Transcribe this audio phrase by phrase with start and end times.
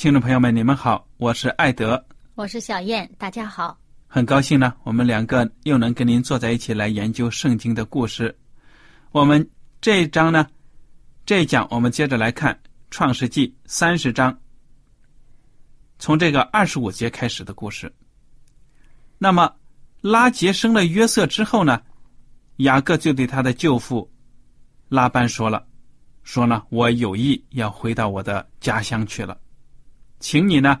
[0.00, 2.02] 听众朋友们，你们好，我是艾德，
[2.34, 3.78] 我是小燕，大家好。
[4.06, 8.34] 很高兴呢，我们两个又能跟您坐在一起来研究圣经的故事。
[9.10, 9.46] 我们
[9.78, 10.46] 这一章呢，
[11.26, 12.54] 这一讲我们接着来看
[12.90, 14.40] 《创世纪》三十章，
[15.98, 17.94] 从这个二十五节开始的故事。
[19.18, 19.54] 那么
[20.00, 21.78] 拉杰生了约瑟之后呢，
[22.56, 24.10] 雅各就对他的舅父
[24.88, 25.66] 拉班说了
[26.24, 29.38] ：“说呢，我有意要回到我的家乡去了。”
[30.20, 30.78] 请你呢，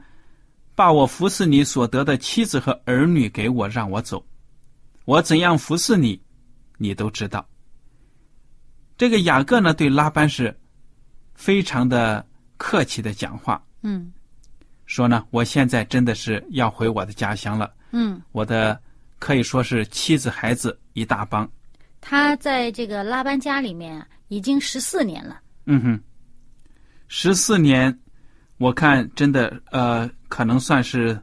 [0.74, 4.24] 把我服侍你所得的妻子和儿女给我，让我走。
[5.06, 6.20] 我怎样服侍你，
[6.76, 7.48] 你都知道。
[8.98, 10.54] 这个雅各呢，对拉班是
[11.34, 12.24] 非常的
[12.58, 13.64] 客气的讲话。
[13.82, 14.12] 嗯，
[14.84, 17.72] 说呢，我现在真的是要回我的家乡了。
[17.92, 18.78] 嗯，我的
[19.18, 21.50] 可以说是妻子孩子一大帮。
[22.02, 25.40] 他在这个拉班家里面已经十四年了。
[25.64, 26.00] 嗯哼，
[27.08, 27.98] 十四年。
[28.60, 31.18] 我看真的，呃，可能算是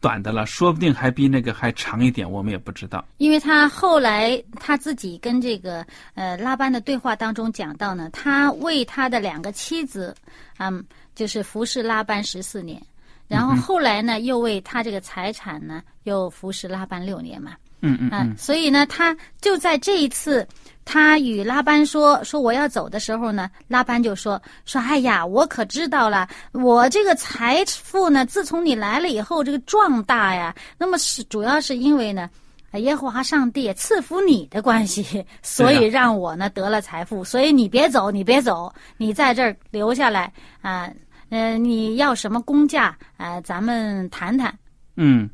[0.00, 3.04] 短的了，说不定还比那个还长一点，我们也不知道。
[3.18, 10.12] 因为他后来他自己跟这个呃拉班的对话当中讲到呢，他为他的两个妻子，
[10.58, 10.84] 嗯，
[11.14, 12.82] 就是服侍拉班十四年，
[13.28, 17.52] 然后后来呢又为他这个财产呢又服侍拉班六年嘛。
[17.82, 18.34] 嗯嗯嗯。
[18.38, 20.46] 所以呢，他就在这一次。
[20.84, 30.52] 他与拉班说：“说我要走的时候呢，拉班就说说，哎呀，我可知道了，我这个财富呢，自从你来了以后，这个壮大呀。
[30.76, 32.28] 那么是主要是因为呢，
[32.72, 37.22] 耶和华上帝赐福你的关系，所以让我呢得了财富。
[37.22, 40.32] 所以你别走，你别走，你在这儿留下来
[40.62, 40.90] 啊。
[41.30, 43.40] 嗯，你要什么工价啊？
[43.42, 44.52] 咱们谈谈。
[44.96, 45.30] 嗯，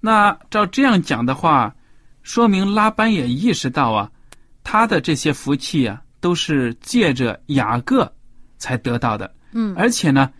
[0.00, 1.74] 那照这样讲的话，
[2.22, 4.10] 说明拉班也意识到啊。”
[4.64, 8.10] 他的这些福气啊，都是借着雅各
[8.58, 9.34] 才得到的。
[9.50, 10.30] 嗯，而且呢，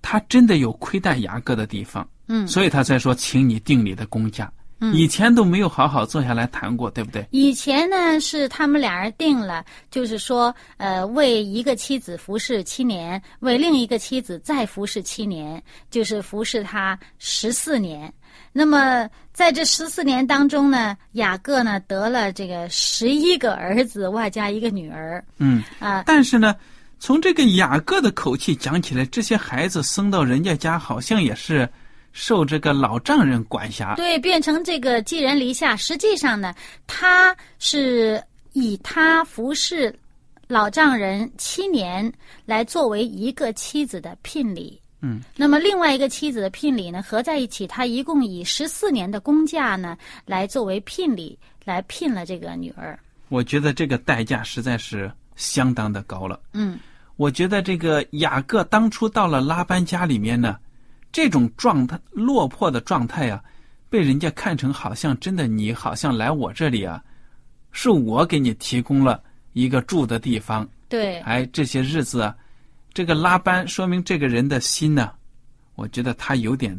[0.00, 2.08] 他真的有亏待雅各的地方。
[2.28, 4.50] 嗯，所以他才说，请你定你的工价。
[4.78, 7.26] 嗯，以前都没有好好坐下来谈过，对不对？
[7.32, 15.60] 以前呢，是他们俩人定了，就是说，呃，为一个妻子服侍七年，为另一个妻子再服侍七年，
[15.90, 18.12] 就是服侍他十四年。
[18.52, 25.22] 那么在这十四年当中呢，雅各呢得了这个十一个儿子，外加一个女儿。
[25.38, 26.56] 嗯啊，但是呢，
[26.98, 31.68] 从这个雅各的口气讲起来，这些孩子生到人家家，好像也是
[32.12, 33.94] 受这个老丈人管辖。
[33.96, 35.76] 对，变成这个寄人篱下。
[35.76, 36.54] 实际上呢，
[36.86, 38.22] 他是
[38.54, 39.94] 以他服侍
[40.48, 42.10] 老丈人七年
[42.46, 44.80] 来作为一个妻子的聘礼。
[45.02, 52.98] 嗯，那么另外一个妻子的聘礼呢，合在一起，他一共以十四年的工价呢，来作为聘礼，来聘了这个女儿。
[53.28, 56.40] 我觉得这个代价实在是相当的高了。
[56.54, 56.78] 嗯，
[57.16, 60.56] 我觉得这个雅各当初到了拉班家里面呢，
[61.12, 63.44] 这种状态落魄的状态啊，
[63.90, 67.04] 被人家看成好像真的你好像来我这里啊，
[67.70, 69.22] 是我给你提供了
[69.52, 70.66] 一个住的地方。
[70.88, 72.34] 对，哎，这些日子啊。
[72.96, 75.12] 这个拉班说明这个人的心呢，
[75.74, 76.74] 我觉得他有点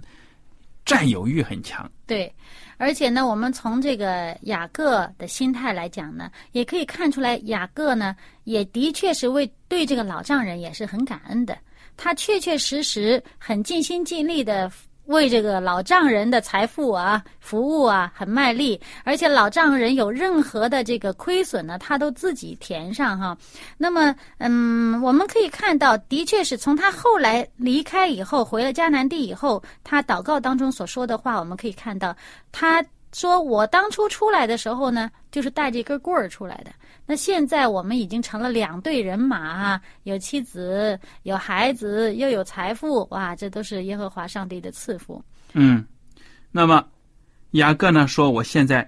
[0.83, 1.87] 占有欲很强。
[2.07, 2.33] 对，
[2.77, 8.15] 而且呢，我们从这个雅各的心态来讲呢，也可以看出来，雅各呢
[8.45, 11.55] 也的确是为对这个老丈人也是很感恩的，
[11.95, 14.71] 他确确实实很尽心尽力的。
[15.07, 23.37] 为这个老丈人的财富啊服务啊很卖力，而且老丈人有任何的这个亏损呢，他都自己填上哈。
[23.77, 32.15] 那么，嗯，我们可以看到，的确是从他后来离开以后，回了迦南地以后，他祷告当中所说的话，我们可以看到，
[32.51, 32.83] 他
[33.13, 36.71] 说：“我当初出来的时候呢，就是带着一根棍儿出来的。
[37.05, 45.23] 那现在我们已经成了两队人马，有妻子，有孩子，又有财富，哇，这都是耶和华上帝的赐福。”
[45.53, 45.83] 嗯，
[46.51, 46.85] 那么
[47.51, 48.87] 雅各呢说：“我现在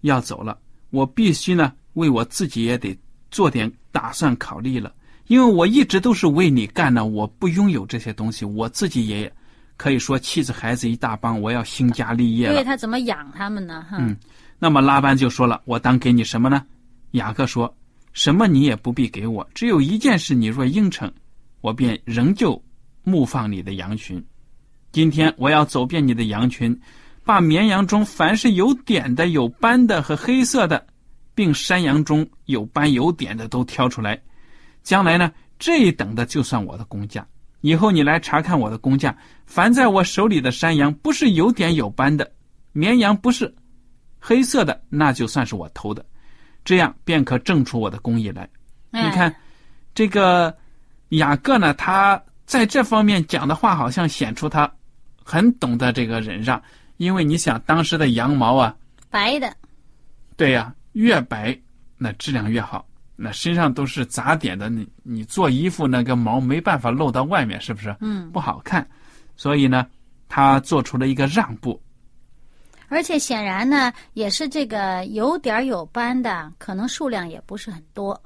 [0.00, 0.58] 要走了，
[0.90, 2.98] 我必须呢为我自己也得
[3.30, 4.92] 做点打算考虑了，
[5.28, 9.32] 因为我一直都是为你干的，我不拥有这些东西，我自己也。”
[9.76, 12.54] 可以说，妻子孩子一大帮，我要兴家立业了。
[12.54, 13.86] 对他怎么养他们呢？
[13.92, 14.16] 嗯，
[14.58, 16.64] 那么拉班就说了：“我当给你什么呢？”
[17.12, 17.76] 雅各说
[18.12, 21.12] ：“什么你也不必给我，只有一件事，你若应承，
[21.60, 22.62] 我便仍旧
[23.02, 24.24] 牧放你的羊群。
[24.92, 26.80] 今天我要走遍你的羊群，
[27.24, 30.86] 把绵羊中凡是有点的、有斑的和黑色的，
[31.34, 34.22] 并山羊中有斑有点的都挑出来。
[34.84, 37.26] 将来呢，这一等的就算我的工价。”
[37.64, 39.16] 以后你来查看我的工价，
[39.46, 42.30] 凡在我手里的山羊不是有点有斑的，
[42.72, 43.54] 绵羊不是
[44.20, 46.04] 黑色的，那就算是我偷的，
[46.62, 48.46] 这样便可证出我的工艺来。
[48.90, 49.34] 你看，
[49.94, 50.54] 这个
[51.08, 54.70] 雅各呢，他在这方面讲的话，好像显出他
[55.24, 56.62] 很懂得这个忍让，
[56.98, 58.76] 因为你想当时的羊毛啊，
[59.08, 59.56] 白的，
[60.36, 61.58] 对呀，越白
[61.96, 62.86] 那质量越好。
[63.16, 67.94] 那身上都是杂点的，你你做衣服那个毛没办法露到外面，是不是？
[68.00, 68.86] 嗯，不好看。
[69.36, 69.86] 所以呢，
[70.28, 71.80] 他做出了一个让步。
[72.88, 78.20] 而且显然呢，也是这个有点有斑的，可能数量也不是很多。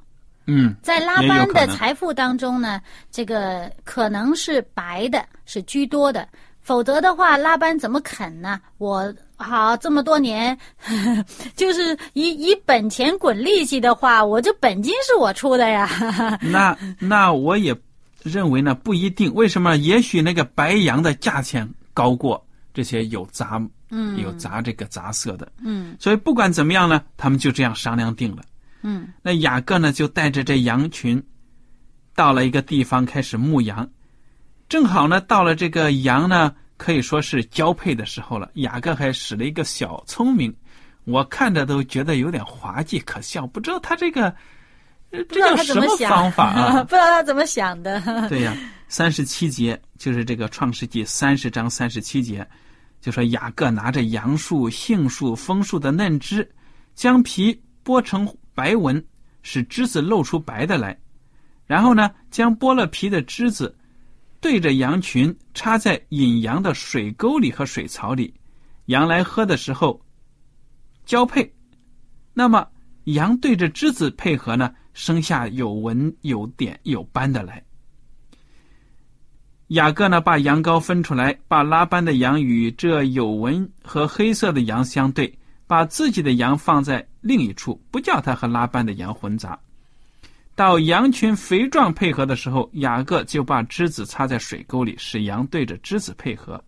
[0.45, 2.81] 嗯，在拉班的财富当中呢，
[3.11, 6.27] 这个可能是白的是居多的，
[6.61, 8.59] 否则的话，拉班怎么肯呢？
[8.77, 9.13] 我。
[9.41, 10.57] 好，这么多年，
[11.55, 15.89] 就是以以本钱滚利息的话，我这本金是我出的呀。
[16.43, 17.73] 那那我也
[18.21, 19.33] 认为呢，不一定。
[19.33, 19.77] 为什么？
[19.77, 25.95] 也许那个白羊的价钱高过这些有杂嗯有杂这个杂色的嗯。
[26.01, 28.43] 所以不管怎么样呢，他们就这样商量定了。
[28.81, 29.07] 嗯。
[29.21, 31.23] 那雅各呢，就带着这羊群
[32.13, 33.89] 到了一个地方开始牧羊，
[34.67, 36.53] 正好呢，到了这个羊呢。
[36.79, 38.49] 可以说是交配的时候了。
[38.55, 40.51] 雅各还使了一个小聪明，
[41.03, 43.45] 我看着都觉得有点滑稽可笑。
[43.45, 44.33] 不知道他这个
[45.11, 46.81] 这叫什么方法啊？
[46.87, 48.01] 不知道他怎么想的。
[48.29, 48.55] 对呀，
[48.87, 52.47] 三十七节就是这个《创世纪》三十章三十七节，
[53.01, 56.49] 就说雅各拿着杨树、杏树、枫树的嫩枝，
[56.95, 58.25] 将皮剥成
[58.55, 59.03] 白纹，
[59.43, 60.97] 使枝子露出白的来，
[61.65, 63.75] 然后呢，将剥了皮的枝子。
[64.41, 68.33] 对着羊群插在引羊的水沟里和水槽里，
[68.85, 70.01] 羊来喝的时候
[71.05, 71.53] 交配，
[72.33, 72.67] 那么
[73.05, 77.63] 羊对着枝子配合呢，生下有纹有点有斑的来。
[79.67, 85.37] 雅各呢，把羊羔分出来，把拉班的羊与这有纹和黑色的羊相对，
[85.67, 89.59] 把自己的羊放在另一处，不叫它和拉班的羊混杂。
[90.59, 96.61] 到羊群肥壮配合的时候，雅各就把枝子插在水沟里，使羊对着枝子配合。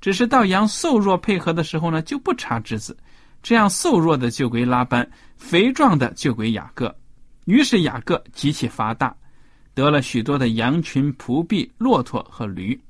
[0.00, 2.96] 只是到羊瘦弱配合的时候呢，就不插枝子，
[3.42, 5.04] 这样瘦弱的就归拉班，
[5.36, 6.94] 肥壮的就归雅各。
[7.46, 9.12] 于是雅各极其发大，
[9.74, 12.80] 得了许多的羊群、仆婢、骆驼和驴。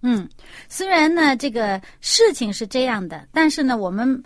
[0.00, 0.28] 嗯，
[0.68, 4.20] 虽然呢，这个事情是这样的，但是呢，我们。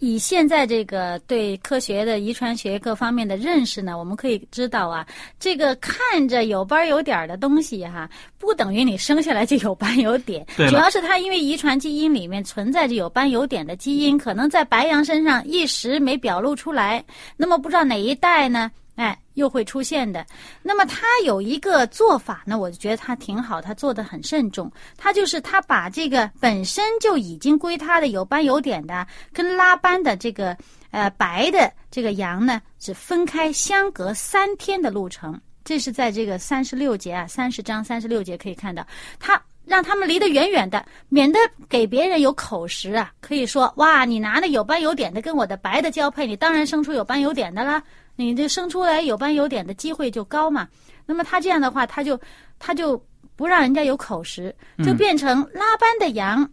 [0.00, 5.06] 以现在这个对科学的遗传学各方面的认识呢，我们可以知道啊，
[5.40, 10.46] 这个看着有斑有点的东西哈，不等于你生下来就有斑有点。
[10.56, 17.04] 主要是它因为遗传基因里面存在着有斑有点的基因，可能在白羊身上一时没表露出来。
[17.36, 18.70] 那么不知道哪一代呢？
[19.38, 20.26] 又会出现的。
[20.62, 24.70] 那么他有一个做法呢，我就觉得他挺好，他做的很慎重。
[24.96, 30.56] 他就是他把这个本身就已经归他的有斑有点的，跟拉斑的这个
[30.90, 35.40] 呃白的这个羊呢，是分开相隔三天的路程。
[35.64, 38.86] 这是在这个三十六节啊，三十章三十六节可以看到，
[39.20, 43.12] 他让他们离得远远的，免得给别人有口实啊。
[43.20, 47.82] 可以说，哇，你拿那有斑有点的跟我的白的交配，你当然生出有斑有点的了。
[48.18, 50.68] 你这生出来有斑有点的机会就高嘛？
[51.06, 52.20] 那么他这样的话，他就
[52.58, 53.00] 他就
[53.36, 54.52] 不让人家有口实，
[54.84, 56.50] 就变成拉斑的羊，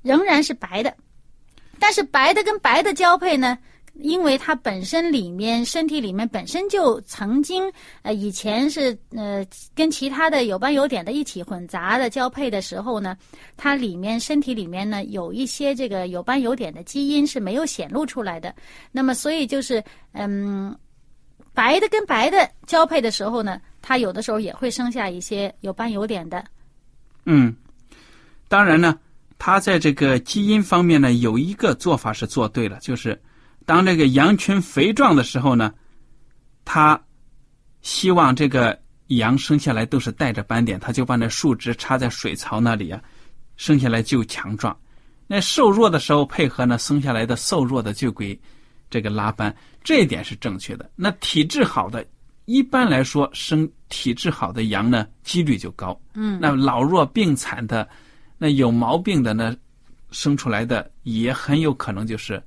[0.00, 0.96] 仍然是白的，
[1.78, 3.58] 但是白的跟白的交配呢，
[3.96, 7.70] 因为它本身里面身体里面本身就曾经
[8.00, 13.14] 呃以前是呃跟其他的有斑有点的一起混杂的交配的时候呢，
[13.58, 18.54] 它里面身体里面呢有一些这个有斑有点的基因是没有显露出来的，
[18.90, 20.74] 那么所以就是嗯。
[21.54, 26.44] 白的跟白的交配的时候呢，它有的时候也会生下一些有斑有点的。
[27.24, 27.54] 嗯，
[28.48, 28.98] 当然呢，
[29.38, 33.18] 它在这个基因方面呢，有一个做法是做对了，就是
[33.64, 35.72] 当这个羊群肥壮的时候呢，
[36.64, 37.00] 它
[37.80, 43.00] 希望这个羊生下来都是带着斑点，他就把那树枝插在水槽那里啊，
[43.56, 44.76] 生下来就强壮。
[45.26, 48.38] 那瘦弱的时候配合呢，生下来的瘦弱的就归
[48.94, 49.52] 这个拉班。
[49.82, 50.88] 这一点是正确的。
[50.94, 52.06] 那体质好的，
[52.44, 56.00] 一般来说生体质好的羊呢，几率就高。
[56.14, 57.88] 嗯，那老弱病残的，
[58.38, 59.56] 那有毛病的呢，
[60.12, 62.40] 生出来的也很有可能就是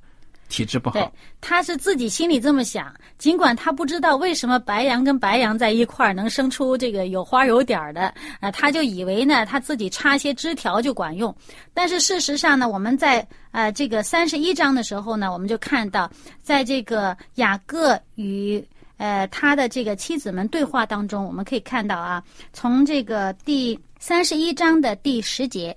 [0.48, 1.12] 体质不好。
[1.40, 11.34] 他是自己心里这么想，尽管他不知道为什么白羊跟白羊在一块儿能生出这个有花有点儿的，啊，他就以为呢，他自己插些枝条就管用。
[11.72, 16.10] 但是事实上呢，我们在啊这个三十一章的时候呢，我们就看到，
[16.42, 18.62] 在这个雅各与
[18.96, 25.76] 呃他的这个妻子们对话当中，我们可以看到啊，从这个第三十一章的第十节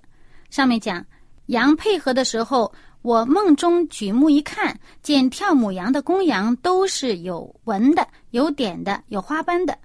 [0.50, 1.06] 上面讲，
[1.48, 2.74] 羊配合的时候。
[3.02, 9.76] 我梦中举目一看，见跳母羊的公羊都是有纹的、有点的、有花斑的。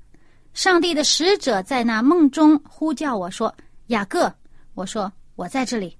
[0.52, 3.54] 上帝的使者在那梦中呼叫我说
[3.88, 4.32] ：“雅各。”
[4.75, 5.96] 我说：“我在这里。”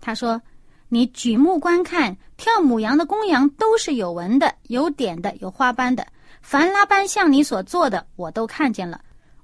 [0.00, 0.40] 他说
[0.88, 6.06] ：“你举目观看，跳母羊的公羊都是有纹的、有点的、有花斑的。
[6.40, 9.00] 凡拉班像你所做的，我都看见了。”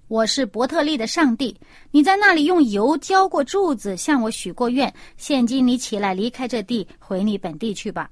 [0.09, 1.57] 我是伯特利的上帝，
[1.91, 4.93] 你在那里用油浇过柱子，向我许过愿。
[5.17, 8.09] 现今你起来离开这地，回你本地去吧。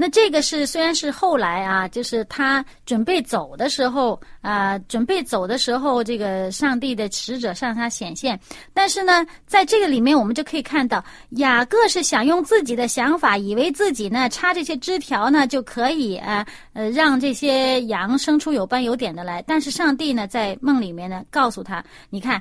[0.00, 8.38] 那这个是虽然是后来啊，就是他准备走的时候啊，准备走的时候，这个上帝的使者向他显现。
[8.72, 19.42] 但是呢，在这个里面，我们就可以看到雅各是想用自己的想法，以为自己呢插这些枝条呢就可以啊呃让这些羊生出有斑有点的来。
[19.48, 22.40] 但是上帝呢在梦里面呢告诉他，你看，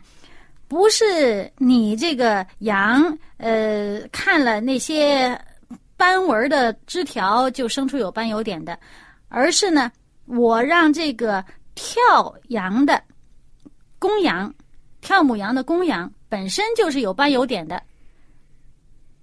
[0.67, 5.35] 不是你这个羊呃看了那些。
[5.97, 8.79] 斑纹的枝条就生出有斑有点的，
[9.27, 9.91] 而是呢，
[10.25, 13.01] 我让这个跳羊的
[13.97, 14.53] 公羊、
[15.01, 17.81] 跳母羊的公羊本身就是有斑有点的。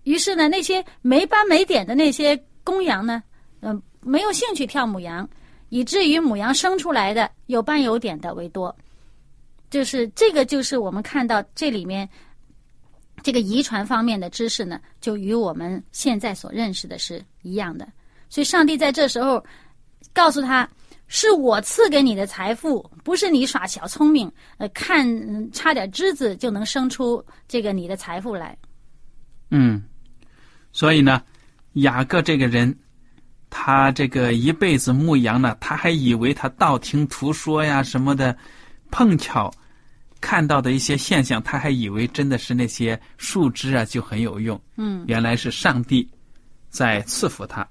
[0.02, 3.22] 于是呢，那些没斑没点的那些公羊呢，
[3.60, 5.26] 嗯，没有兴趣跳母羊，
[5.68, 8.74] 以至于母羊生出来的有斑有点的为多。
[9.70, 12.08] 就是这个，就是我们看到这里面。
[13.24, 17.88] 这个遗传方面的知识呢，就与我们现在所认识的是一样的。
[18.28, 19.42] 所以，上帝在这时候
[20.12, 20.68] 告诉他
[21.08, 28.54] ：“是我赐给你的财富，不是你耍小聪明，呃，看差点枝子就能生出这个你的财富来。”
[29.50, 29.82] 嗯，
[30.70, 31.22] 所以呢，
[31.74, 32.78] 雅各这个人，
[33.48, 38.36] 他这个一辈子牧羊呢，他还以为他道听途说呀什么的，
[38.90, 39.50] 碰巧。
[40.26, 44.58] 看到的一些现象，他还以为真的是那些树枝啊就很有用。
[44.76, 46.08] 嗯，原来是上帝
[46.70, 47.68] 在赐福他。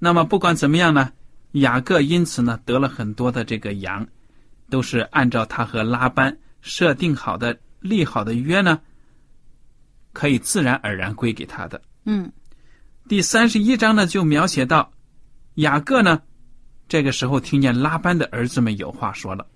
[0.00, 1.12] 那么不管怎么样呢，
[1.52, 4.04] 雅各因此呢得了很多的这个羊，
[4.68, 8.80] 都是按照他和拉班设定好的立好的约呢，
[10.12, 11.80] 可以自然而然归给他的。
[12.06, 12.28] 嗯，
[13.06, 14.90] 第三十一章呢就描写到
[15.54, 16.20] 雅各呢，
[16.88, 19.46] 这个时候听见拉班的儿子们有话说了。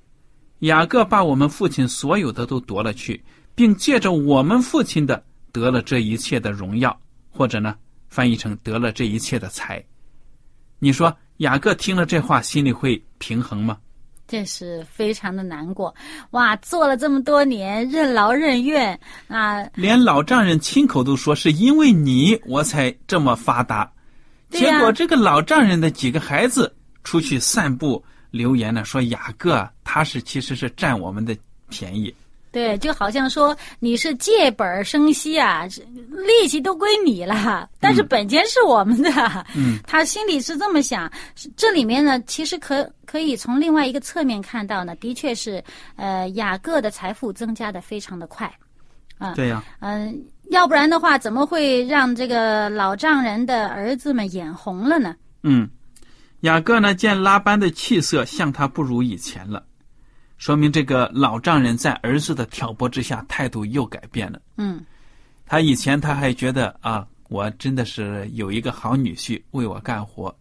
[0.62, 3.20] 雅各把我们父亲所有的都夺了去，
[3.52, 6.96] 并借着我们父亲的得了这一切的荣耀，
[7.30, 7.74] 或者呢，
[8.08, 9.84] 翻译成得了这一切的财。
[10.78, 13.76] 你说雅各听了这话，心里会平衡吗？
[14.28, 15.92] 这是非常的难过。
[16.30, 19.64] 哇，做了这么多年，任劳任怨啊！
[19.74, 23.92] 连老丈人亲口都说是因为你我才这么发达，
[24.48, 28.02] 结果这个老丈人的几个孩子出去散步。
[28.32, 31.36] 留言呢说雅各他是其实是占我们的
[31.68, 32.12] 便宜，
[32.50, 35.66] 对，就好像说你是借本生息啊，
[36.10, 39.10] 利息都归你了，但是本钱是我们的。
[39.56, 41.10] 嗯，他心里是这么想。
[41.56, 45.62] 这里面呢，其实可可以从另外一个侧面看到呢，的确是
[45.96, 48.52] 呃雅各的财富增加的非常的快，
[49.16, 55.14] 啊，对呀，嗯，要不然的话，怎么会让这个老丈人的儿子们眼红了呢？
[55.42, 55.68] 嗯。
[56.42, 59.64] 雅各呢，见拉班的气色像他不如以前了，
[60.38, 64.42] 说明这个老丈人在儿子的挑拨之下，态度又改变了。
[64.56, 64.84] 嗯，
[65.46, 70.34] 他以前他还觉得啊，我真的是有一个好女婿为我干活。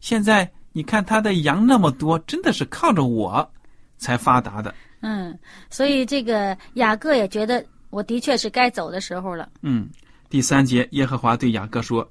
[0.00, 3.48] 现在你看他的羊那么多，真的是靠着我
[3.96, 4.74] 才发达的。
[5.02, 5.38] 嗯，
[5.70, 9.48] 所以这个雅各也觉得我的确是该走的时候了。
[9.62, 9.88] 嗯，
[10.28, 12.10] 第三节，耶和华对雅各说：“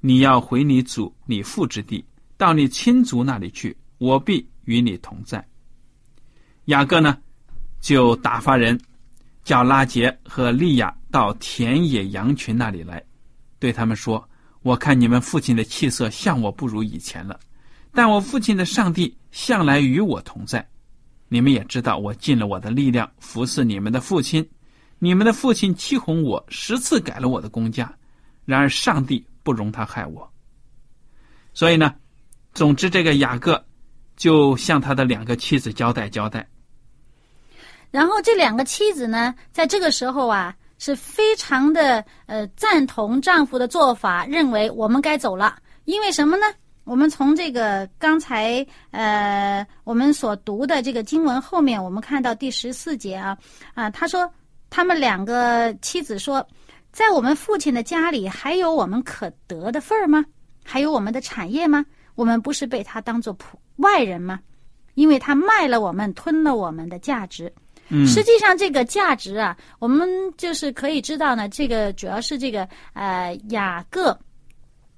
[0.00, 2.02] 你要回你祖、你父之地，
[2.38, 5.46] 到你亲族那里去，我必与你同在。”
[6.66, 7.18] 雅各呢，
[7.80, 8.80] 就打发人
[9.44, 13.04] 叫拉杰和利亚到田野羊群那里来，
[13.58, 14.26] 对他们说
[14.62, 17.38] ：“我看你们父亲的气色像我不如以前了，
[17.92, 20.66] 但我父亲的上帝向来与我同在。”
[21.30, 24.48] 你们也知道，我尽了我的力量服侍你们的父亲，
[24.98, 27.94] 你们的父亲欺哄我，十次改了我的工价，
[28.46, 30.32] 然而上帝不容他害我。
[31.52, 31.94] 所以呢，
[32.54, 33.64] 总之这个雅各
[34.16, 36.46] 就向他的两个妻子交代交代。
[37.90, 46.44] 然后这两个妻子呢，在这个时候啊，是非常的呃赞同丈夫的做法，认为我们该走了，因为什么呢？
[46.84, 53.36] 我们从这个刚才呃我们所读的这个经文后面，我们看到第十四节啊
[53.74, 54.30] 啊，他说
[54.70, 56.46] 他们两个妻子说，
[56.92, 60.24] 在我们父亲的家里还有我们可得的份儿吗？
[60.64, 61.84] 还有我们的产业吗？
[62.18, 64.40] 我们不是被他当做普外人吗？
[64.94, 67.52] 因为他卖了我们，吞了我们的价值。
[67.90, 74.18] 嗯，实际上这个价值啊，我们就是可以知道呢，这个主要是这个呃雅各。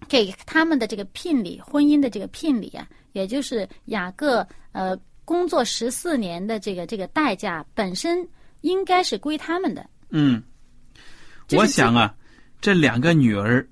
[0.08, 4.96] 给他们的这个聘礼，婚姻的这个聘礼啊，也就是雅各呃
[5.26, 8.26] 工作十四年的这个这个代价本身
[8.62, 9.86] 应该是归他们的。
[10.08, 10.42] 嗯，
[11.52, 12.12] 我想啊，
[12.62, 13.64] 这两个女儿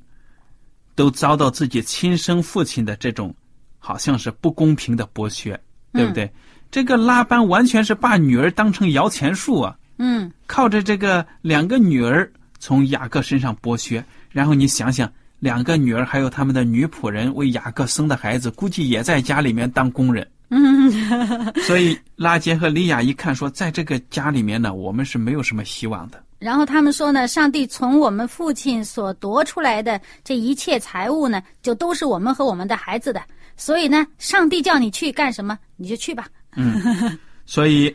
[0.98, 3.32] 都遭到自己亲生父亲的这种
[3.78, 5.56] 好像是不公平的剥削，
[5.92, 6.28] 对不对？
[6.72, 9.78] 这个拉班完全是把女儿当成摇钱树啊。
[9.98, 12.28] 嗯，靠着这个两个女儿
[12.58, 15.08] 从雅各身上剥削，然后你想想。
[15.40, 20.28] 两个女儿还有他们的女仆人为雅各生的孩子，估计也在家里面当工人。
[20.48, 20.90] 嗯，
[21.62, 26.20] 所以拉杰和利亚一看说，在这个家里面呢，我们是没有什么希望的。
[26.38, 33.20] 然后他们说呢，上帝从我们父亲所夺出来的这一切财物呢，就都是我们和我们的孩子的。
[33.56, 36.28] 所以呢，上帝叫你去干什么，你就去吧。
[36.54, 36.80] 嗯，
[37.44, 37.94] 所以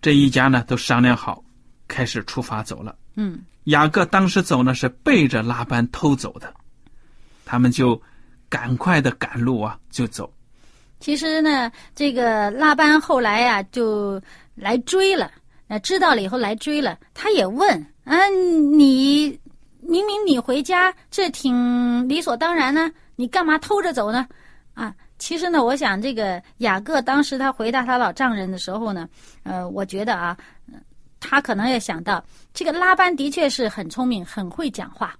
[0.00, 1.44] 这一家呢都商量好，
[1.86, 2.96] 开始出发走了。
[3.16, 6.52] 嗯，雅各当时走呢是背着拉班偷走的。
[7.44, 8.00] 他们就
[8.48, 10.32] 赶快的赶路啊，就走。
[10.98, 14.18] 其实呢，这个拉班后来呀，就
[14.54, 15.30] 来追了。
[15.72, 17.66] 呃，知道了以后来追了，他也问
[18.04, 19.40] ：“啊，你
[19.80, 24.26] 明明你回家，这挺理所当然呢，你干嘛偷着走呢？”
[24.74, 29.08] 啊，其实呢，我想这个雅各当时他回答他老丈人的时候呢，
[29.44, 30.36] 呃，我觉得啊，
[31.20, 35.14] 他可能也想到，这个拉班的确是很聪明，很会讲话。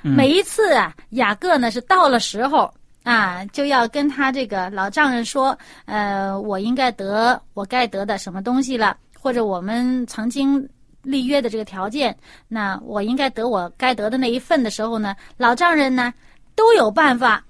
[0.00, 10.68] 每一次啊，雅各呢是到了时候啊，就要跟他这个老丈人说：“呃，我应该得我该得的什么东西了，或者我们曾经
[11.02, 16.12] 立约的这个条件，那我应该得我该得的那一份的时候呢，老丈人呢
[16.54, 17.44] 都有办法，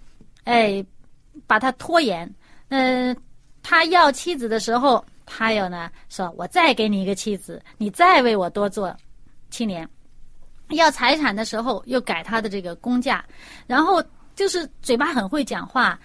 [0.45, 0.85] 哎，
[1.47, 2.33] 把他拖延。
[2.69, 3.17] 嗯，
[3.63, 8.95] 他要妻子的时候，他有呢说：我再给你一个妻子，你再为我多做
[9.51, 9.89] 七年。”
[10.73, 13.25] 要财产的时候，又改他的这个工价，
[13.67, 14.05] 然后
[14.37, 15.99] 就是嘴巴很会讲话，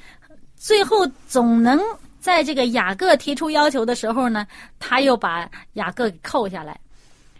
[0.55, 1.77] 最后总能
[2.23, 4.47] 在这个雅各提出要求的时候呢，
[4.79, 6.79] 他又把雅各给扣下来。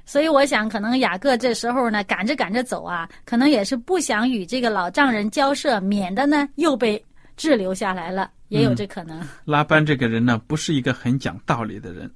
[0.06, 7.02] 所以我想，可能雅各这时候呢，赶着赶着走啊，可能也是不想与这个老丈人交涉，免得呢又被
[7.38, 9.26] 滞留下来了，也有这可能。
[9.46, 12.12] 拉班这个人呢，不是一个很讲道理的人，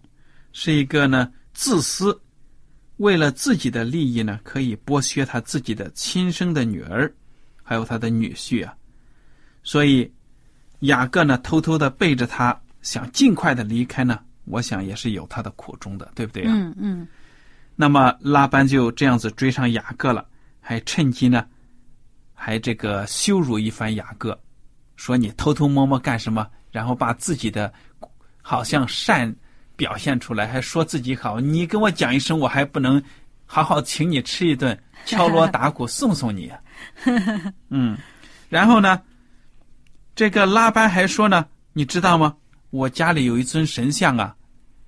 [0.51, 2.19] 是一个呢自私。
[2.97, 7.09] 为了自己的利益呢，可以剥削他自己的亲生的女儿，
[7.63, 8.75] 还有他的女婿啊。
[9.63, 10.11] 所以
[10.79, 14.19] 雅各呢，偷偷的背着他，想尽快的离开呢。
[14.45, 16.51] 我想也是有他的苦衷的，对不对啊？
[16.53, 17.07] 嗯嗯。
[17.75, 20.25] 那么拉班就这样子追上雅各了，
[20.59, 21.45] 还趁机呢，
[22.33, 24.39] 还这个羞辱一番雅各，
[24.95, 26.47] 说你偷偷摸摸干什么？
[26.71, 27.73] 然后把自己的
[28.41, 29.35] 好像善。
[29.75, 32.99] 表现出来还说自己好，你跟我讲一声，我还不能
[33.45, 36.51] 好好请你吃一顿，敲锣打鼓送送你。
[37.69, 37.95] 嗯，
[38.49, 38.99] 然后呢，
[40.17, 42.35] 这个拉班还说呢，你知道吗？
[42.71, 44.35] 我家里有一尊神像啊，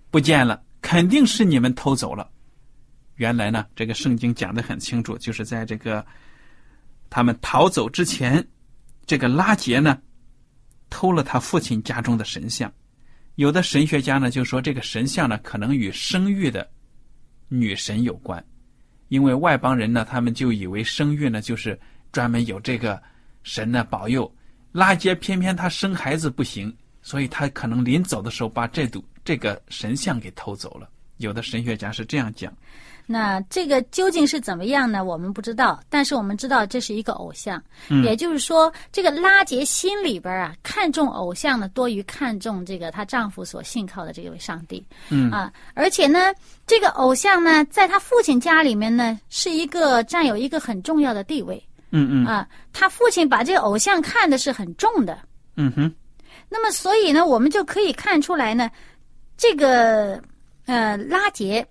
[0.10, 2.28] 不见了，肯定是你们偷走了。
[3.18, 6.04] 原来呢，这个圣经讲的很清楚，就是在这个
[7.12, 8.44] 他们逃走之前，
[9.06, 10.00] 这个拉杰呢
[10.90, 12.74] 偷了他父亲家中的神像。
[13.36, 16.68] 有的神学家呢就说这个神像呢可能与生育的
[17.50, 18.44] 女神有关，
[19.10, 21.80] 因为外邦人呢他们就以为生育呢就是
[22.12, 23.00] 专门有这个
[23.44, 24.36] 神呢保佑。
[24.72, 30.88] 拉杰偏偏他生孩子不行，所以他可能临走的时候把这堵这个神像给偷走了。
[31.18, 32.54] 有的神学家是这样讲。
[33.12, 35.04] 那这个究竟是怎么样呢？
[35.04, 44.86] 我们不知道，但是我们知道这是一个偶像，嗯也就是说，这个拉杰心里边啊，看重偶像呢，多于看重这个她丈夫所信靠的这位上帝。
[45.10, 46.32] 嗯啊，而且呢，
[46.68, 51.60] 这个偶像呢，在他父亲家里面呢，是一个占有一个很重要的地位
[51.92, 52.26] 嗯嗯。
[52.26, 52.48] 啊。
[52.74, 55.20] 他父亲把这个偶像看的是很重的，
[55.58, 55.94] 嗯哼，
[56.48, 58.70] 那么所以呢，我们就可以看出来呢，
[59.38, 60.22] 这个
[60.66, 61.66] 呃拉杰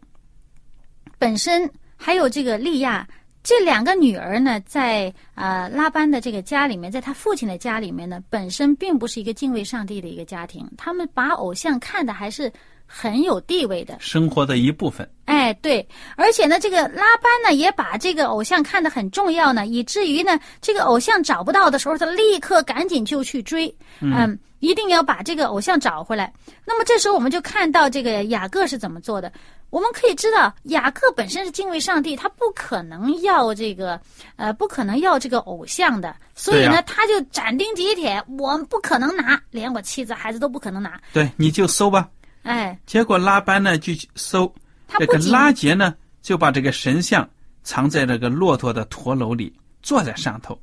[1.18, 3.06] 本身还有这个利亚
[3.42, 12.52] 这两个女儿呢，在呃拉班的这个家里面，在他父亲的家里面呢，本身并不是一个敬畏上帝的一个家庭，他们把偶像看的还是
[12.88, 13.96] 很有地位的。
[14.00, 15.08] 生活的一部分。
[15.26, 26.32] 哎，对，而且呢，这个拉班呢也把这个偶像看得很重要呢，以至于呢，这个偶像找不到的时候，他立刻赶紧就去追，嗯，一定要把这个偶像找回来。
[26.64, 29.30] 那么这时候我们就看到这个雅各是怎么做的。
[29.70, 34.00] 我们可以知道，雅各本身是敬畏上帝，他不可能要这个，
[34.36, 40.98] 呃，不可能要这个偶像的，所以呢，他就斩钉截铁，我不可能拿，连我妻子孩子都不可能拿。
[41.12, 42.08] 对，你就搜吧。
[42.48, 44.50] 哎，结果拉班呢就去搜，
[44.98, 47.28] 这个拉杰呢就把这个神像
[47.62, 50.58] 藏在这个骆驼的驼楼里，坐在上头。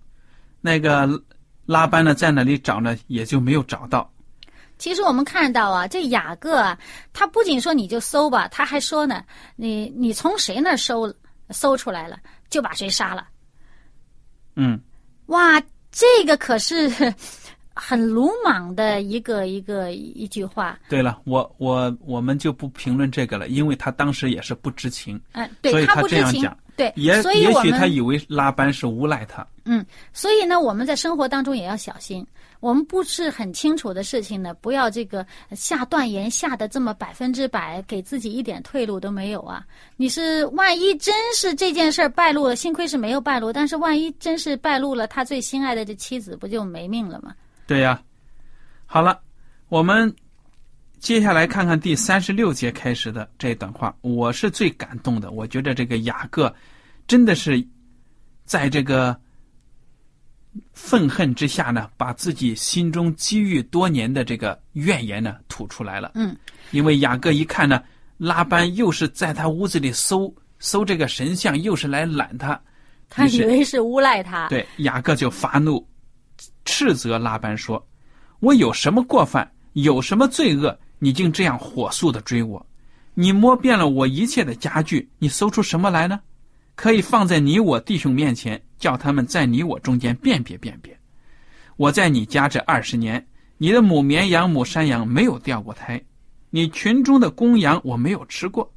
[0.61, 1.07] 那个
[1.67, 4.11] 拉班呢在那里找呢，也就没有找到。
[4.79, 6.77] 其实我们看到啊，这雅各啊，
[7.13, 9.23] 他不仅说你就搜吧，他还说呢，
[9.55, 11.13] 你你从谁那儿搜
[11.51, 12.17] 搜出来了，
[12.49, 13.27] 就把谁杀了。
[14.55, 14.81] 嗯，
[15.27, 16.89] 哇，这个可是
[17.75, 20.79] 很鲁莽的一个一个一句话。
[20.89, 29.45] 对了，我我我们就不评论这个了，因为他当时也是不知情，嗯、所以他不知情这样讲，对，也所以也许他以为拉班是诬赖他。
[29.65, 32.25] 嗯，所以呢，我们在生活当中也要小心。
[32.61, 39.63] 我们不是很清楚的事情呢，不要这个下断言下的这么百分之百，给自己一点退路都没有啊！
[39.97, 47.35] 你是万一真是这件事儿败露了，幸亏是没有败露，但是万一真是败露了，他最心爱的这妻子不就没命了吗？
[47.67, 47.99] 对呀、
[48.85, 49.19] 好了，
[49.69, 50.13] 我们
[50.99, 55.31] 接下来看看第三十六节开始的这段话，我是最感动的。
[55.31, 56.53] 我觉得这个雅各
[57.07, 57.65] 真的是
[58.45, 59.19] 在这个
[60.73, 66.11] 愤恨之下呢，把自己心中积郁多年的这个怨言呢吐出来了。
[66.15, 66.35] 嗯，
[66.71, 67.83] 因为雅各一看呢，
[68.17, 72.59] 拉班又是在他屋子里搜搜这个神像，又是来揽他，
[73.09, 74.47] 他以为是诬赖他。
[74.49, 75.85] 对，雅各就发怒，
[76.65, 77.87] 斥责拉班说
[78.41, 82.65] ：“我有什么过犯，有什么罪恶，你竟这样火速的追我？
[83.13, 86.19] 你摸遍了我一切的家具，你搜出什么来呢？
[86.75, 90.97] 可以放在你我弟兄面前，叫他们在你我中间辨别辨别。
[91.77, 93.25] 我在你家这二十年，
[93.57, 96.01] 你的母绵羊、母山羊没有掉过胎，
[96.49, 98.69] 你群中的公羊我没有吃过，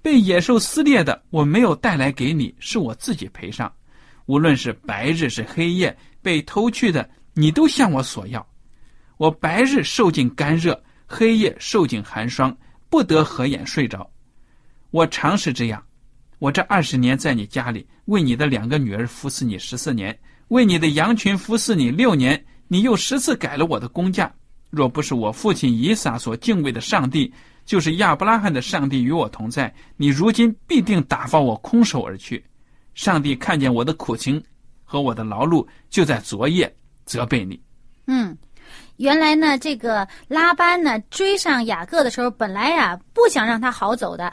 [0.00, 3.70] 被野兽撕裂的我没有带来给你，是我自己赔上。
[4.24, 8.46] 无论是白日是黑夜，被偷去的，你都向我索要。
[9.16, 12.56] 我白日受尽干热，黑夜受尽寒霜，
[12.88, 14.10] 不得合眼睡着。
[14.90, 15.82] 我常是这样。
[16.38, 20.18] 我这二十年在你家里，为你的两个女儿服侍你十四年，
[20.48, 24.32] 为你的羊群服侍你六年，你又十次改了我的工价。
[24.68, 27.32] 若不是我父亲以撒所敬畏的上帝，
[27.64, 32.44] 就是亚伯拉罕的上帝与我同在，你如今必定打发我空手而去。
[32.94, 34.42] 上帝看见我的苦情
[34.82, 37.60] 和我的劳碌，就在昨夜责备你。
[38.06, 38.36] 嗯，
[38.96, 44.32] 原来呢，这个拉班呢追上雅各的时候，本来呀、不想让他好走的，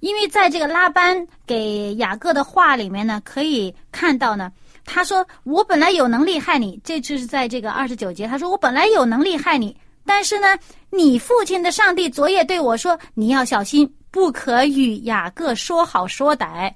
[0.00, 4.50] 因为在这个拉班给雅各的话里面呢，可以看到呢，
[4.84, 10.58] 他说：“我本来有能力害你。”这就是在这个二十九节，他说：“我本来有能力害你，但是呢，
[10.90, 16.72] 你父亲的上帝昨夜对我说，你要小心，不可与雅各说好说歹。”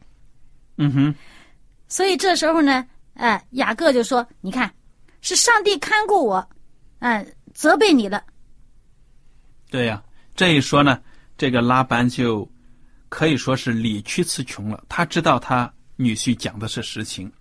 [0.76, 1.14] 嗯哼，
[1.88, 4.70] 所以这时候呢，呃、雅各就说：“你看，
[5.24, 6.46] 是上帝看顾我，
[6.98, 8.22] 嗯、责备你了。
[9.70, 10.00] 对呀、
[10.36, 11.00] 这一说呢，
[11.38, 12.46] 这个拉班就
[13.08, 14.84] 可以说是理屈词穷了。
[14.86, 17.32] 他知道他女婿讲的是实情，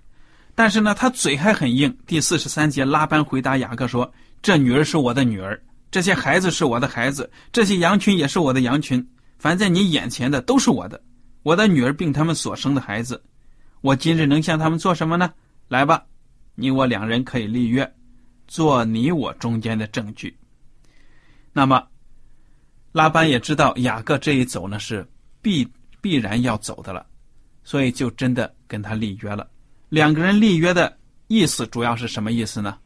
[0.56, 1.94] 但是呢，他嘴还很硬。
[2.08, 4.10] 第四十三节，拉班回答雅各说
[4.42, 9.06] ：“这女儿是我的女儿，这些孩子是我的孩子，这些羊群也是我的羊群。
[9.38, 11.04] 凡在你眼前的都是我的，
[11.44, 13.22] 我的女儿并他们所生的孩子。
[13.82, 15.34] 我今日能向他们做什么呢？
[15.68, 16.02] 来吧，
[16.56, 17.90] 你我两人可以立约，
[18.48, 20.38] 做你我中间的证据。
[21.52, 21.86] 那么。”
[22.94, 25.04] 拉班也知道雅各这一走呢是
[25.42, 25.68] 必
[26.00, 27.04] 必然要走的了，
[27.64, 29.50] 所以就真的跟他立约了。
[29.90, 32.78] 两个人立约的意思主要是什么意思呢？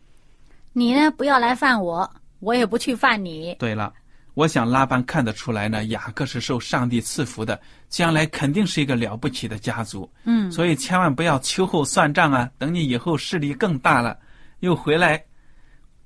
[0.71, 3.53] 你呢，不要来犯我，我也不去犯你。
[3.59, 3.93] 对了，
[4.37, 10.07] 我想拉班看得出来呢，雅各是受上帝赐福的，将来肯定是一个了不起的家族。
[10.25, 12.47] 嗯，所以千万不要秋后算账啊！
[12.59, 14.15] 等你以后势力更大了，
[14.59, 15.19] 又回来，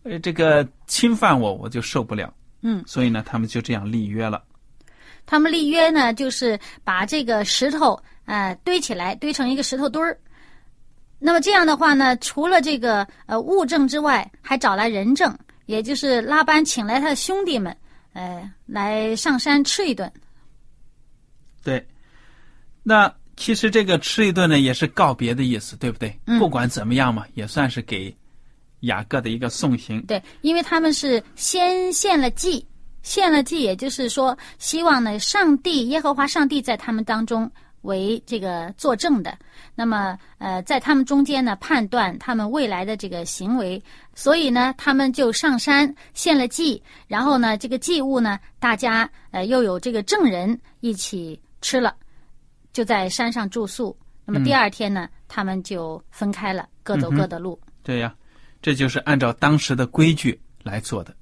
[0.04, 2.34] 呃，这个侵犯我，我就受不了。
[2.62, 4.42] 嗯，所以呢，他们就这样立约了。
[5.26, 10.18] 他们立约呢，就是把这个石头呃堆起来，堆成一个石头堆儿。
[11.20, 17.76] 那么这样的话呢，除了这个呃物证之外，还找来人证，也就是拉班请来他的兄弟们，
[18.14, 20.12] 呃，来上山吃一顿。
[21.64, 21.86] 对，
[22.84, 26.20] 那其实这个吃一顿呢，也是告别的意思，对不对？
[26.26, 28.16] 嗯不管怎么样嘛，也算是给
[28.82, 30.02] 雅各的一个送行。
[30.06, 32.66] 对，因为他们是先献了祭，
[33.04, 37.50] 献了祭，也就是说，希望呢，上帝耶和华上帝在他们当中
[37.82, 39.38] 为这个作证的。
[39.76, 43.82] 那么，呃，在他们中间呢，判断他们未来的这个行为，
[44.16, 51.96] 所以呢，他们就上山献了祭，然后呢，这个祭物呢，大家呃又有这个证人一起吃了，
[52.74, 53.98] 就在山上住宿。
[54.24, 57.60] 那么第二天呢，他们就分开了，各走各的路。
[57.84, 58.14] 对呀，
[58.62, 61.14] 这就是按照当时的规矩来做的。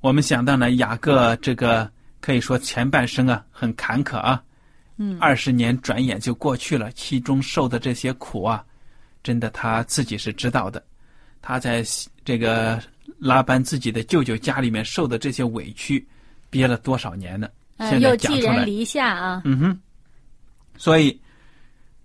[0.00, 4.42] 我们想到呢，雅各这个可以说前半生啊很坎坷啊，
[4.96, 8.64] 嗯，二十年转眼就过去了，其中受的这些苦啊，
[9.22, 10.82] 真的他自己是知道的。
[11.42, 11.84] 他在
[12.24, 12.82] 这个
[13.18, 16.04] 拉班自己的舅舅家里面受的这些委屈，
[16.50, 17.48] 憋了多少年呢？
[17.76, 19.42] 呃，现在又讲出来，寄人篱下啊。
[19.44, 19.78] 嗯哼，
[20.78, 21.20] 所以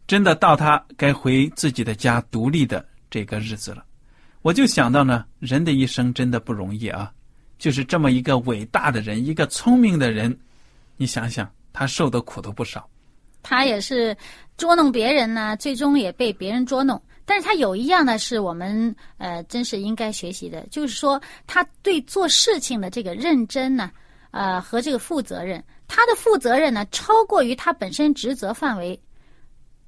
[0.06, 3.84] 真的到他该回自己的家独立的这个日子了，
[4.41, 7.12] 我就想到呢，人的一生真的不容易啊，
[7.58, 10.38] 就是这么一个伟大的人，一个聪明的人，
[10.97, 12.88] 你想想他受的苦都不少。
[13.44, 14.16] 他也是
[14.58, 17.02] 捉弄别人呢，最终也被别人捉弄。
[17.26, 23.90] 但是他有一样呢，是我们呃，真是应该学习的，就是说他对做事情的这个认真呢，
[24.32, 29.00] 呃，和这个负责任，他的负责任呢，超过于他本身职责范围。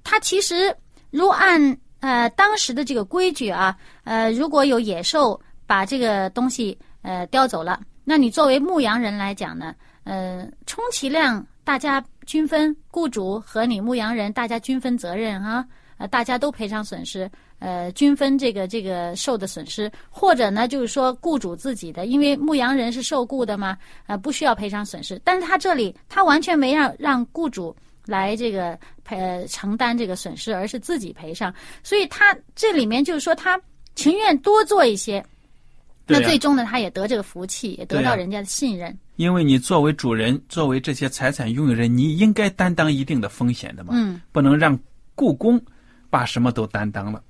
[0.03, 0.75] 他其实
[1.11, 15.65] 如按呃当时的这个规矩啊，呃，如果有野兽把这个东西呃叼走了，那你作为牧羊人来讲呢，呃，充其量大家均分，雇主和你牧羊人大家均分责任啊，
[15.97, 27.73] 呃，大家都赔偿损失，呃，均分这个这个受的损失，或者呢，就是说雇主自己的，因为牧羊人是受雇的嘛，呃，不需要赔偿损失，但是他这里他完全没让让雇主
[28.05, 33.59] 来这个赔、呃、承担这个损失，而是自己赔偿，所以他这里面就是说他
[33.95, 35.23] 情愿多做一些。
[36.05, 38.97] 那最终呢，他也得这个福气，也得到人家的信任。
[39.15, 44.77] 因为你作为主人，作为这些财产拥有人，你应该担当一定的风险的嘛，嗯，不能让
[45.13, 45.61] 故宫
[46.09, 47.23] 把什么都担当了。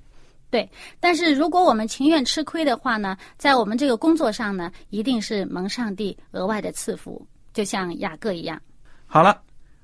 [0.50, 0.68] 对。
[0.98, 8.60] 但是如果我们情愿吃亏的话呢，在我们这个工作上呢，一定是蒙上帝额外的赐福，就像雅各一样。
[9.06, 9.42] 好了，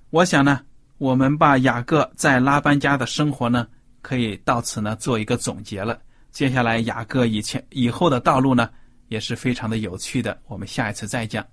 [0.09, 0.61] 我想呢，
[0.97, 3.69] 我们把雅各在拉班家的生活呢，
[4.01, 6.01] 可以到此呢做一个总结了。
[6.31, 8.71] 接下来雅各以前以后的道路呢，
[9.09, 11.45] 也是非常的有趣的，我们下一次再讲。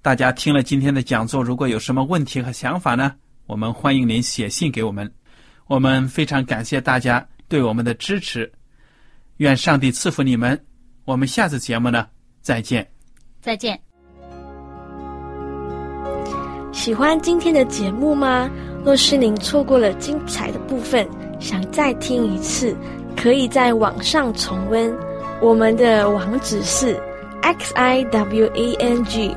[0.00, 3.12] 大家听了今天的讲座，如果有什么问题和想法呢，
[3.46, 5.10] 我们欢迎您写信给我们。
[5.66, 8.50] 我们非常感谢大家对我们的支持，
[9.38, 10.58] 愿上帝赐福你们。
[11.04, 12.06] 我们下次节目呢，
[12.40, 12.88] 再见。
[13.40, 13.78] 再见。
[16.72, 18.48] 喜欢今天的节目吗？
[18.84, 21.06] 若是您错过了精彩的部分，
[21.40, 22.74] 想再听一次，
[23.16, 24.94] 可以在网上重温。
[25.42, 26.98] 我们的网址是
[27.42, 29.36] x i w a n g